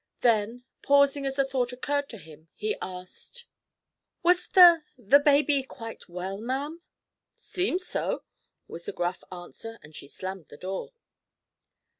[0.21, 3.45] Then, pausing as a thought occurred to him, he asked:
[4.23, 6.81] "Was the—the baby—quite well, ma'am?"
[7.35, 8.23] "Seemed so,"
[8.67, 10.93] was the gruff answer and she slammed the door.